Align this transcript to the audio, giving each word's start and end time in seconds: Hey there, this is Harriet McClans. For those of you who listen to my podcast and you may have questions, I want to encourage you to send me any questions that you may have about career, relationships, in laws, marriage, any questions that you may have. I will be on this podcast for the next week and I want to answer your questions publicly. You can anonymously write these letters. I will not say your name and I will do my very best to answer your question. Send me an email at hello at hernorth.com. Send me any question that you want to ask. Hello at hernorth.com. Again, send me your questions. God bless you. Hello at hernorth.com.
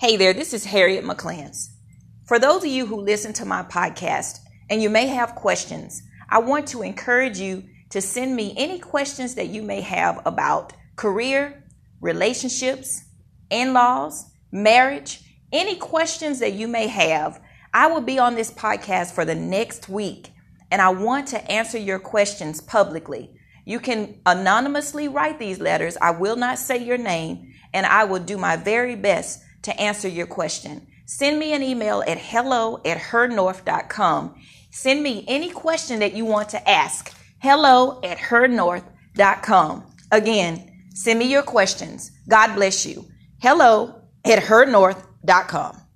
Hey 0.00 0.16
there, 0.16 0.32
this 0.32 0.54
is 0.54 0.64
Harriet 0.64 1.04
McClans. 1.04 1.70
For 2.24 2.38
those 2.38 2.62
of 2.62 2.70
you 2.70 2.86
who 2.86 3.00
listen 3.00 3.32
to 3.32 3.44
my 3.44 3.64
podcast 3.64 4.38
and 4.70 4.80
you 4.80 4.88
may 4.88 5.08
have 5.08 5.34
questions, 5.34 6.04
I 6.28 6.38
want 6.38 6.68
to 6.68 6.82
encourage 6.82 7.40
you 7.40 7.64
to 7.90 8.00
send 8.00 8.36
me 8.36 8.54
any 8.56 8.78
questions 8.78 9.34
that 9.34 9.48
you 9.48 9.60
may 9.60 9.80
have 9.80 10.22
about 10.24 10.72
career, 10.94 11.64
relationships, 12.00 13.06
in 13.50 13.72
laws, 13.72 14.30
marriage, 14.52 15.20
any 15.52 15.74
questions 15.74 16.38
that 16.38 16.52
you 16.52 16.68
may 16.68 16.86
have. 16.86 17.42
I 17.74 17.88
will 17.88 18.00
be 18.00 18.20
on 18.20 18.36
this 18.36 18.52
podcast 18.52 19.10
for 19.16 19.24
the 19.24 19.34
next 19.34 19.88
week 19.88 20.30
and 20.70 20.80
I 20.80 20.90
want 20.90 21.26
to 21.28 21.50
answer 21.50 21.76
your 21.76 21.98
questions 21.98 22.60
publicly. 22.60 23.34
You 23.64 23.80
can 23.80 24.20
anonymously 24.24 25.08
write 25.08 25.40
these 25.40 25.58
letters. 25.58 25.96
I 26.00 26.12
will 26.12 26.36
not 26.36 26.60
say 26.60 26.78
your 26.78 26.98
name 26.98 27.52
and 27.74 27.84
I 27.84 28.04
will 28.04 28.20
do 28.20 28.38
my 28.38 28.54
very 28.54 28.94
best 28.94 29.42
to 29.62 29.80
answer 29.80 30.08
your 30.08 30.26
question. 30.26 30.86
Send 31.06 31.38
me 31.38 31.52
an 31.52 31.62
email 31.62 32.02
at 32.06 32.18
hello 32.18 32.80
at 32.84 32.98
hernorth.com. 32.98 34.34
Send 34.70 35.02
me 35.02 35.24
any 35.26 35.50
question 35.50 36.00
that 36.00 36.12
you 36.12 36.24
want 36.24 36.50
to 36.50 36.68
ask. 36.68 37.14
Hello 37.38 38.00
at 38.02 38.18
hernorth.com. 38.18 39.84
Again, 40.12 40.84
send 40.94 41.18
me 41.18 41.30
your 41.30 41.42
questions. 41.42 42.12
God 42.28 42.54
bless 42.54 42.84
you. 42.84 43.06
Hello 43.40 44.02
at 44.24 44.42
hernorth.com. 44.42 45.87